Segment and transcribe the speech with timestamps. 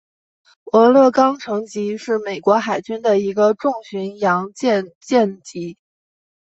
[0.71, 5.77] 俄勒冈城级是美国海军的一个重巡洋舰舰级。